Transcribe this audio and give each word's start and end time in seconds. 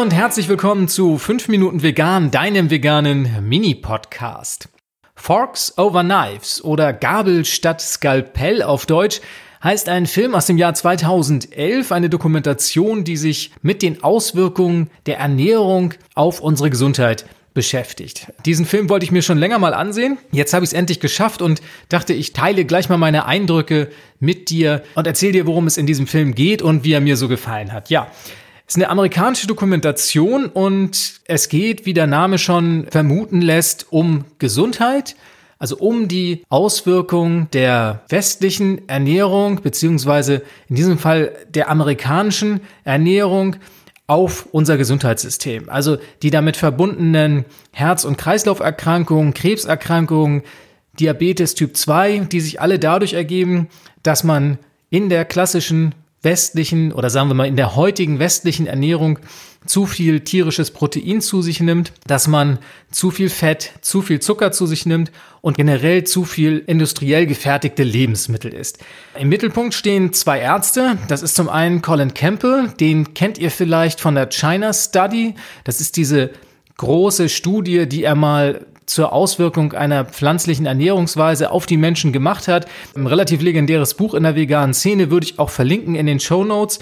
und 0.00 0.14
herzlich 0.14 0.48
willkommen 0.48 0.86
zu 0.86 1.18
5 1.18 1.48
Minuten 1.48 1.82
Vegan, 1.82 2.30
deinem 2.30 2.70
veganen 2.70 3.48
Mini-Podcast. 3.48 4.68
Forks 5.16 5.76
over 5.76 6.04
Knives 6.04 6.62
oder 6.62 6.92
Gabel 6.92 7.44
statt 7.44 7.80
Skalpell 7.80 8.62
auf 8.62 8.86
Deutsch 8.86 9.20
heißt 9.60 9.88
ein 9.88 10.06
Film 10.06 10.36
aus 10.36 10.46
dem 10.46 10.56
Jahr 10.56 10.74
2011, 10.74 11.90
eine 11.90 12.08
Dokumentation, 12.08 13.02
die 13.02 13.16
sich 13.16 13.50
mit 13.60 13.82
den 13.82 14.04
Auswirkungen 14.04 14.88
der 15.06 15.18
Ernährung 15.18 15.94
auf 16.14 16.40
unsere 16.40 16.70
Gesundheit 16.70 17.26
beschäftigt. 17.52 18.32
Diesen 18.46 18.66
Film 18.66 18.88
wollte 18.88 19.04
ich 19.04 19.10
mir 19.10 19.22
schon 19.22 19.38
länger 19.38 19.58
mal 19.58 19.74
ansehen. 19.74 20.16
Jetzt 20.30 20.54
habe 20.54 20.64
ich 20.64 20.70
es 20.70 20.74
endlich 20.74 21.00
geschafft 21.00 21.42
und 21.42 21.60
dachte, 21.88 22.12
ich 22.12 22.32
teile 22.32 22.64
gleich 22.64 22.88
mal 22.88 22.98
meine 22.98 23.26
Eindrücke 23.26 23.90
mit 24.20 24.50
dir 24.50 24.84
und 24.94 25.08
erzähle 25.08 25.32
dir, 25.32 25.46
worum 25.48 25.66
es 25.66 25.76
in 25.76 25.86
diesem 25.86 26.06
Film 26.06 26.36
geht 26.36 26.62
und 26.62 26.84
wie 26.84 26.92
er 26.92 27.00
mir 27.00 27.16
so 27.16 27.26
gefallen 27.26 27.72
hat. 27.72 27.90
Ja, 27.90 28.12
ist 28.68 28.76
eine 28.76 28.90
amerikanische 28.90 29.46
Dokumentation 29.46 30.46
und 30.46 31.20
es 31.26 31.48
geht, 31.48 31.86
wie 31.86 31.94
der 31.94 32.06
Name 32.06 32.36
schon 32.36 32.86
vermuten 32.90 33.40
lässt, 33.40 33.86
um 33.90 34.24
Gesundheit. 34.38 35.16
Also 35.60 35.76
um 35.78 36.06
die 36.06 36.44
Auswirkungen 36.50 37.48
der 37.52 38.04
westlichen 38.10 38.88
Ernährung, 38.88 39.60
beziehungsweise 39.60 40.42
in 40.68 40.76
diesem 40.76 40.98
Fall 40.98 41.32
der 41.48 41.68
amerikanischen 41.68 42.60
Ernährung 42.84 43.56
auf 44.06 44.46
unser 44.52 44.76
Gesundheitssystem. 44.76 45.68
Also 45.68 45.96
die 46.22 46.30
damit 46.30 46.56
verbundenen 46.56 47.44
Herz- 47.72 48.04
und 48.04 48.18
Kreislauferkrankungen, 48.18 49.34
Krebserkrankungen, 49.34 50.42
Diabetes 51.00 51.54
Typ 51.54 51.76
2, 51.76 52.20
die 52.30 52.40
sich 52.40 52.60
alle 52.60 52.78
dadurch 52.78 53.14
ergeben, 53.14 53.68
dass 54.02 54.24
man 54.24 54.58
in 54.90 55.08
der 55.08 55.24
klassischen 55.24 55.94
westlichen 56.22 56.92
oder 56.92 57.10
sagen 57.10 57.28
wir 57.28 57.34
mal 57.34 57.46
in 57.46 57.56
der 57.56 57.76
heutigen 57.76 58.18
westlichen 58.18 58.66
Ernährung 58.66 59.18
zu 59.66 59.86
viel 59.86 60.20
tierisches 60.20 60.70
Protein 60.70 61.20
zu 61.20 61.42
sich 61.42 61.60
nimmt, 61.60 61.92
dass 62.06 62.26
man 62.26 62.58
zu 62.90 63.10
viel 63.10 63.28
Fett, 63.28 63.72
zu 63.82 64.02
viel 64.02 64.20
Zucker 64.20 64.50
zu 64.52 64.66
sich 64.66 64.86
nimmt 64.86 65.12
und 65.40 65.56
generell 65.56 66.04
zu 66.04 66.24
viel 66.24 66.62
industriell 66.66 67.26
gefertigte 67.26 67.82
Lebensmittel 67.82 68.52
isst. 68.52 68.78
Im 69.18 69.28
Mittelpunkt 69.28 69.74
stehen 69.74 70.12
zwei 70.12 70.40
Ärzte. 70.40 70.98
Das 71.08 71.22
ist 71.22 71.36
zum 71.36 71.48
einen 71.48 71.82
Colin 71.82 72.14
Campbell, 72.14 72.72
den 72.80 73.14
kennt 73.14 73.38
ihr 73.38 73.50
vielleicht 73.50 74.00
von 74.00 74.14
der 74.14 74.30
China 74.30 74.72
Study. 74.72 75.34
Das 75.64 75.80
ist 75.80 75.96
diese 75.96 76.30
große 76.78 77.28
Studie, 77.28 77.88
die 77.88 78.04
er 78.04 78.14
mal 78.14 78.66
zur 78.88 79.12
Auswirkung 79.12 79.72
einer 79.72 80.04
pflanzlichen 80.04 80.66
Ernährungsweise 80.66 81.50
auf 81.50 81.66
die 81.66 81.76
Menschen 81.76 82.12
gemacht 82.12 82.48
hat. 82.48 82.66
Ein 82.96 83.06
relativ 83.06 83.42
legendäres 83.42 83.94
Buch 83.94 84.14
in 84.14 84.22
der 84.22 84.34
veganen 84.34 84.74
Szene 84.74 85.10
würde 85.10 85.26
ich 85.26 85.38
auch 85.38 85.50
verlinken 85.50 85.94
in 85.94 86.06
den 86.06 86.20
Show 86.20 86.44
Notes. 86.44 86.78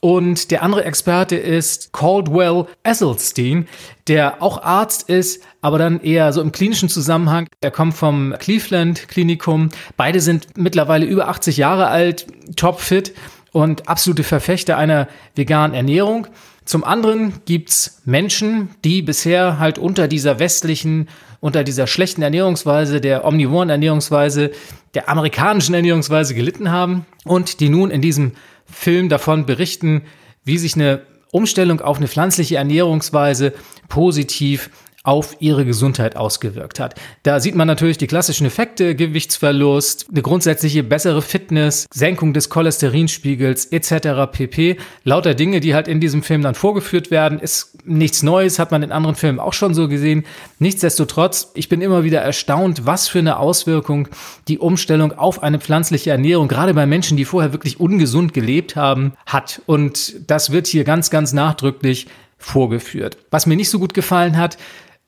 Und 0.00 0.50
der 0.50 0.62
andere 0.62 0.84
Experte 0.84 1.36
ist 1.36 1.94
Caldwell 1.94 2.66
Esselstein, 2.82 3.66
der 4.06 4.42
auch 4.42 4.62
Arzt 4.62 5.08
ist, 5.08 5.42
aber 5.62 5.78
dann 5.78 6.02
eher 6.02 6.30
so 6.34 6.42
im 6.42 6.52
klinischen 6.52 6.90
Zusammenhang. 6.90 7.48
Er 7.62 7.70
kommt 7.70 7.94
vom 7.94 8.34
Cleveland 8.38 9.08
Klinikum. 9.08 9.70
Beide 9.96 10.20
sind 10.20 10.58
mittlerweile 10.58 11.06
über 11.06 11.28
80 11.28 11.56
Jahre 11.56 11.86
alt, 11.86 12.26
topfit 12.54 13.14
und 13.52 13.88
absolute 13.88 14.24
Verfechter 14.24 14.76
einer 14.76 15.08
veganen 15.36 15.74
Ernährung. 15.74 16.26
Zum 16.64 16.82
anderen 16.82 17.34
gibt's 17.44 18.00
Menschen, 18.04 18.70
die 18.84 19.02
bisher 19.02 19.58
halt 19.58 19.78
unter 19.78 20.08
dieser 20.08 20.38
westlichen, 20.38 21.08
unter 21.40 21.62
dieser 21.62 21.86
schlechten 21.86 22.22
Ernährungsweise, 22.22 23.00
der 23.00 23.24
omnivoren 23.24 23.68
Ernährungsweise, 23.68 24.50
der 24.94 25.08
amerikanischen 25.08 25.74
Ernährungsweise 25.74 26.34
gelitten 26.34 26.70
haben 26.70 27.04
und 27.24 27.60
die 27.60 27.68
nun 27.68 27.90
in 27.90 28.00
diesem 28.00 28.32
Film 28.64 29.10
davon 29.10 29.44
berichten, 29.44 30.02
wie 30.44 30.56
sich 30.56 30.74
eine 30.74 31.02
Umstellung 31.32 31.80
auf 31.80 31.98
eine 31.98 32.08
pflanzliche 32.08 32.56
Ernährungsweise 32.56 33.52
positiv 33.88 34.70
auf 35.04 35.36
ihre 35.38 35.66
Gesundheit 35.66 36.16
ausgewirkt 36.16 36.80
hat. 36.80 36.94
Da 37.22 37.38
sieht 37.38 37.54
man 37.54 37.68
natürlich 37.68 37.98
die 37.98 38.06
klassischen 38.06 38.46
Effekte, 38.46 38.96
Gewichtsverlust, 38.96 40.06
eine 40.10 40.22
grundsätzliche 40.22 40.82
bessere 40.82 41.20
Fitness, 41.20 41.86
Senkung 41.92 42.32
des 42.32 42.48
Cholesterinspiegels 42.48 43.66
etc. 43.66 44.32
pp. 44.32 44.78
Lauter 45.04 45.34
Dinge, 45.34 45.60
die 45.60 45.74
halt 45.74 45.88
in 45.88 46.00
diesem 46.00 46.22
Film 46.22 46.40
dann 46.40 46.54
vorgeführt 46.54 47.10
werden, 47.10 47.38
ist 47.38 47.76
nichts 47.84 48.22
Neues, 48.22 48.58
hat 48.58 48.70
man 48.70 48.82
in 48.82 48.92
anderen 48.92 49.14
Filmen 49.14 49.40
auch 49.40 49.52
schon 49.52 49.74
so 49.74 49.88
gesehen. 49.88 50.24
Nichtsdestotrotz, 50.58 51.52
ich 51.54 51.68
bin 51.68 51.82
immer 51.82 52.02
wieder 52.02 52.22
erstaunt, 52.22 52.86
was 52.86 53.06
für 53.06 53.18
eine 53.18 53.38
Auswirkung 53.38 54.08
die 54.48 54.58
Umstellung 54.58 55.12
auf 55.12 55.42
eine 55.42 55.60
pflanzliche 55.60 56.12
Ernährung, 56.12 56.48
gerade 56.48 56.72
bei 56.72 56.86
Menschen, 56.86 57.18
die 57.18 57.26
vorher 57.26 57.52
wirklich 57.52 57.78
ungesund 57.78 58.32
gelebt 58.32 58.74
haben, 58.74 59.12
hat. 59.26 59.60
Und 59.66 60.30
das 60.30 60.50
wird 60.50 60.66
hier 60.66 60.84
ganz, 60.84 61.10
ganz 61.10 61.34
nachdrücklich 61.34 62.06
vorgeführt. 62.38 63.16
Was 63.30 63.46
mir 63.46 63.56
nicht 63.56 63.70
so 63.70 63.78
gut 63.78 63.94
gefallen 63.94 64.36
hat, 64.36 64.58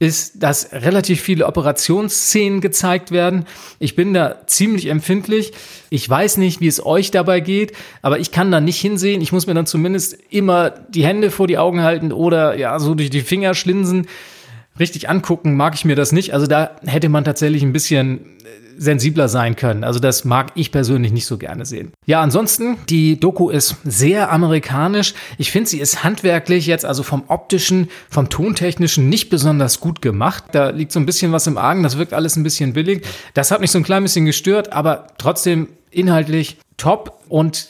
ist, 0.00 0.42
dass 0.42 0.72
relativ 0.72 1.20
viele 1.20 1.46
Operationsszenen 1.46 2.60
gezeigt 2.60 3.12
werden. 3.12 3.46
Ich 3.78 3.94
bin 3.94 4.12
da 4.12 4.46
ziemlich 4.46 4.86
empfindlich. 4.86 5.52
Ich 5.88 6.08
weiß 6.08 6.36
nicht, 6.38 6.60
wie 6.60 6.66
es 6.66 6.84
euch 6.84 7.10
dabei 7.10 7.40
geht, 7.40 7.72
aber 8.02 8.18
ich 8.18 8.32
kann 8.32 8.50
da 8.50 8.60
nicht 8.60 8.80
hinsehen. 8.80 9.20
Ich 9.20 9.32
muss 9.32 9.46
mir 9.46 9.54
dann 9.54 9.66
zumindest 9.66 10.18
immer 10.30 10.70
die 10.70 11.06
Hände 11.06 11.30
vor 11.30 11.46
die 11.46 11.58
Augen 11.58 11.82
halten 11.82 12.12
oder 12.12 12.58
ja, 12.58 12.78
so 12.80 12.94
durch 12.94 13.10
die 13.10 13.20
Finger 13.20 13.54
schlinsen. 13.54 14.06
Richtig 14.80 15.08
angucken 15.08 15.56
mag 15.56 15.74
ich 15.74 15.84
mir 15.84 15.94
das 15.94 16.10
nicht. 16.10 16.34
Also 16.34 16.48
da 16.48 16.76
hätte 16.84 17.08
man 17.08 17.22
tatsächlich 17.22 17.62
ein 17.62 17.72
bisschen 17.72 18.26
sensibler 18.76 19.28
sein 19.28 19.56
können. 19.56 19.84
Also 19.84 20.00
das 20.00 20.24
mag 20.24 20.52
ich 20.54 20.72
persönlich 20.72 21.12
nicht 21.12 21.26
so 21.26 21.38
gerne 21.38 21.64
sehen. 21.64 21.92
Ja, 22.06 22.20
ansonsten, 22.20 22.76
die 22.88 23.18
Doku 23.18 23.50
ist 23.50 23.76
sehr 23.84 24.32
amerikanisch. 24.32 25.14
Ich 25.38 25.50
finde, 25.50 25.70
sie 25.70 25.80
ist 25.80 26.04
handwerklich 26.04 26.66
jetzt, 26.66 26.84
also 26.84 27.02
vom 27.02 27.24
optischen, 27.28 27.88
vom 28.10 28.28
tontechnischen 28.28 29.08
nicht 29.08 29.30
besonders 29.30 29.80
gut 29.80 30.02
gemacht. 30.02 30.44
Da 30.52 30.70
liegt 30.70 30.92
so 30.92 31.00
ein 31.00 31.06
bisschen 31.06 31.32
was 31.32 31.46
im 31.46 31.58
Argen. 31.58 31.82
Das 31.82 31.98
wirkt 31.98 32.12
alles 32.12 32.36
ein 32.36 32.42
bisschen 32.42 32.72
billig. 32.72 33.06
Das 33.34 33.50
hat 33.50 33.60
mich 33.60 33.70
so 33.70 33.78
ein 33.78 33.84
klein 33.84 34.02
bisschen 34.02 34.24
gestört, 34.24 34.72
aber 34.72 35.06
trotzdem 35.18 35.68
inhaltlich 35.90 36.58
top 36.76 37.20
und 37.28 37.68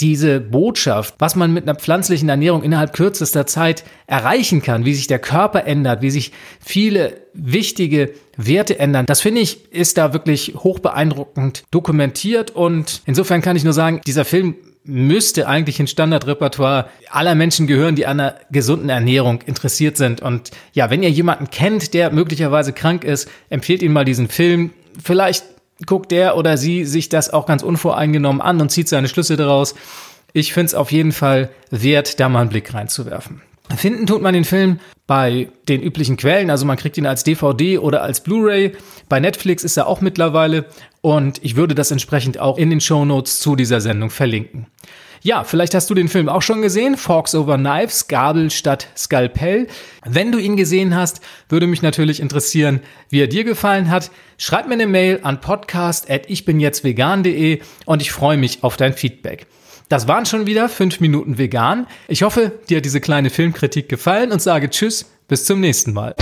diese 0.00 0.40
Botschaft, 0.40 1.14
was 1.18 1.36
man 1.36 1.52
mit 1.52 1.64
einer 1.64 1.74
pflanzlichen 1.74 2.28
Ernährung 2.28 2.62
innerhalb 2.62 2.92
kürzester 2.92 3.46
Zeit 3.46 3.84
erreichen 4.06 4.62
kann, 4.62 4.84
wie 4.84 4.94
sich 4.94 5.06
der 5.06 5.18
Körper 5.18 5.64
ändert, 5.64 6.02
wie 6.02 6.10
sich 6.10 6.32
viele 6.60 7.14
wichtige 7.32 8.12
Werte 8.36 8.78
ändern, 8.78 9.06
das 9.06 9.20
finde 9.20 9.40
ich, 9.40 9.72
ist 9.72 9.96
da 9.98 10.12
wirklich 10.12 10.54
hoch 10.56 10.78
beeindruckend 10.78 11.64
dokumentiert 11.70 12.50
und 12.50 13.02
insofern 13.06 13.40
kann 13.40 13.56
ich 13.56 13.64
nur 13.64 13.72
sagen, 13.72 14.00
dieser 14.06 14.24
Film 14.24 14.56
müsste 14.86 15.48
eigentlich 15.48 15.80
ins 15.80 15.90
Standardrepertoire 15.90 16.88
aller 17.10 17.34
Menschen 17.34 17.66
gehören, 17.66 17.96
die 17.96 18.06
an 18.06 18.20
einer 18.20 18.36
gesunden 18.50 18.88
Ernährung 18.88 19.42
interessiert 19.42 19.96
sind. 19.96 20.22
Und 20.22 20.52
ja, 20.72 20.90
wenn 20.90 21.02
ihr 21.02 21.10
jemanden 21.10 21.50
kennt, 21.50 21.92
der 21.92 22.12
möglicherweise 22.12 22.72
krank 22.72 23.02
ist, 23.02 23.28
empfehlt 23.50 23.82
ihn 23.82 23.92
mal 23.92 24.04
diesen 24.04 24.28
Film. 24.28 24.70
Vielleicht 25.02 25.44
guckt 25.84 26.10
der 26.10 26.36
oder 26.36 26.56
sie 26.56 26.84
sich 26.84 27.08
das 27.08 27.30
auch 27.32 27.46
ganz 27.46 27.62
unvoreingenommen 27.62 28.40
an 28.40 28.60
und 28.60 28.70
zieht 28.70 28.88
seine 28.88 29.08
Schlüsse 29.08 29.36
daraus. 29.36 29.74
Ich 30.32 30.52
finde 30.52 30.66
es 30.66 30.74
auf 30.74 30.92
jeden 30.92 31.12
Fall 31.12 31.50
wert, 31.70 32.20
da 32.20 32.28
mal 32.28 32.40
einen 32.40 32.50
Blick 32.50 32.72
reinzuwerfen. 32.72 33.42
Finden 33.74 34.06
tut 34.06 34.22
man 34.22 34.32
den 34.32 34.44
Film 34.44 34.78
bei 35.06 35.48
den 35.68 35.82
üblichen 35.82 36.16
Quellen, 36.16 36.50
also 36.50 36.64
man 36.64 36.76
kriegt 36.76 36.96
ihn 36.98 37.06
als 37.06 37.24
DVD 37.24 37.78
oder 37.78 38.02
als 38.02 38.20
Blu-ray. 38.20 38.72
Bei 39.08 39.18
Netflix 39.18 39.64
ist 39.64 39.76
er 39.76 39.88
auch 39.88 40.00
mittlerweile 40.00 40.66
und 41.00 41.44
ich 41.44 41.56
würde 41.56 41.74
das 41.74 41.90
entsprechend 41.90 42.38
auch 42.38 42.58
in 42.58 42.70
den 42.70 42.80
Show 42.80 43.04
Notes 43.04 43.40
zu 43.40 43.56
dieser 43.56 43.80
Sendung 43.80 44.10
verlinken. 44.10 44.66
Ja, 45.26 45.42
vielleicht 45.42 45.74
hast 45.74 45.90
du 45.90 45.94
den 45.94 46.06
Film 46.06 46.28
auch 46.28 46.42
schon 46.42 46.62
gesehen. 46.62 46.96
Forks 46.96 47.34
over 47.34 47.56
Knives, 47.56 48.06
Gabel 48.06 48.48
statt 48.48 48.86
Skalpell. 48.96 49.66
Wenn 50.04 50.30
du 50.30 50.38
ihn 50.38 50.56
gesehen 50.56 50.94
hast, 50.94 51.20
würde 51.48 51.66
mich 51.66 51.82
natürlich 51.82 52.20
interessieren, 52.20 52.78
wie 53.08 53.22
er 53.22 53.26
dir 53.26 53.42
gefallen 53.42 53.90
hat. 53.90 54.12
Schreib 54.38 54.68
mir 54.68 54.74
eine 54.74 54.86
Mail 54.86 55.18
an 55.24 55.40
podcast.ichbinjetztvegan.de 55.40 57.58
und 57.86 58.02
ich 58.02 58.12
freue 58.12 58.36
mich 58.36 58.62
auf 58.62 58.76
dein 58.76 58.92
Feedback. 58.92 59.48
Das 59.88 60.06
waren 60.06 60.26
schon 60.26 60.46
wieder 60.46 60.68
fünf 60.68 61.00
Minuten 61.00 61.38
vegan. 61.38 61.88
Ich 62.06 62.22
hoffe, 62.22 62.52
dir 62.68 62.76
hat 62.76 62.84
diese 62.84 63.00
kleine 63.00 63.30
Filmkritik 63.30 63.88
gefallen 63.88 64.30
und 64.30 64.40
sage 64.40 64.70
Tschüss, 64.70 65.10
bis 65.26 65.44
zum 65.44 65.58
nächsten 65.58 65.92
Mal. 65.92 66.14